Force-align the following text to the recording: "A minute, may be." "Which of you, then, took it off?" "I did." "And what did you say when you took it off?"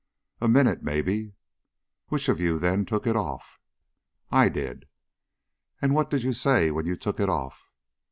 "A 0.41 0.47
minute, 0.47 0.81
may 0.81 1.03
be." 1.03 1.35
"Which 2.07 2.27
of 2.27 2.39
you, 2.39 2.57
then, 2.57 2.85
took 2.85 3.05
it 3.05 3.15
off?" 3.15 3.59
"I 4.31 4.49
did." 4.49 4.87
"And 5.79 5.93
what 5.93 6.09
did 6.09 6.23
you 6.23 6.33
say 6.33 6.71
when 6.71 6.87
you 6.87 6.95
took 6.95 7.19
it 7.19 7.29
off?" 7.29 7.69